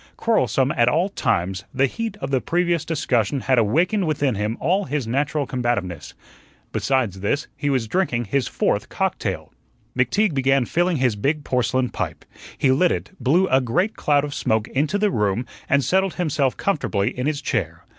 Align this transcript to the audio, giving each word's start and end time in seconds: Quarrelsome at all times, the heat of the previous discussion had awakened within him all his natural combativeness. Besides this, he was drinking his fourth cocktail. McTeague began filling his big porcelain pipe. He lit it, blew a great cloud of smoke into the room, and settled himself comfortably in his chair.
Quarrelsome 0.17 0.71
at 0.75 0.89
all 0.89 1.09
times, 1.09 1.63
the 1.75 1.85
heat 1.85 2.17
of 2.21 2.31
the 2.31 2.41
previous 2.41 2.83
discussion 2.83 3.41
had 3.41 3.59
awakened 3.59 4.07
within 4.07 4.33
him 4.33 4.57
all 4.59 4.85
his 4.85 5.05
natural 5.05 5.45
combativeness. 5.45 6.15
Besides 6.71 7.19
this, 7.19 7.47
he 7.55 7.69
was 7.69 7.87
drinking 7.87 8.25
his 8.25 8.47
fourth 8.47 8.89
cocktail. 8.89 9.53
McTeague 9.95 10.33
began 10.33 10.65
filling 10.65 10.97
his 10.97 11.15
big 11.15 11.43
porcelain 11.43 11.89
pipe. 11.89 12.25
He 12.57 12.71
lit 12.71 12.91
it, 12.91 13.11
blew 13.19 13.47
a 13.49 13.61
great 13.61 13.95
cloud 13.95 14.23
of 14.25 14.33
smoke 14.33 14.67
into 14.69 14.97
the 14.97 15.11
room, 15.11 15.45
and 15.69 15.83
settled 15.83 16.15
himself 16.15 16.57
comfortably 16.57 17.15
in 17.15 17.27
his 17.27 17.39
chair. 17.39 17.85